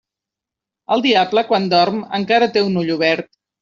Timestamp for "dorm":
1.77-2.03